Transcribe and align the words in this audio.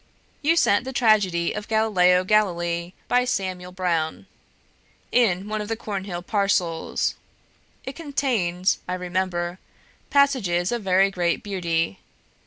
"You 0.41 0.55
sent 0.55 0.83
the 0.83 0.93
tragedy 0.93 1.53
of 1.53 1.67
'Galileo 1.67 2.23
Galilei,' 2.23 2.93
by 3.07 3.23
Samuel 3.23 3.71
Brown, 3.71 4.25
in 5.11 5.47
one 5.47 5.61
of 5.61 5.67
the 5.67 5.75
Cornhill 5.75 6.23
parcels; 6.23 7.13
it 7.83 7.95
contained, 7.95 8.77
I 8.87 8.95
remember, 8.95 9.59
passages 10.09 10.71
of 10.71 10.81
very 10.81 11.11
great 11.11 11.43
beauty. 11.43 11.99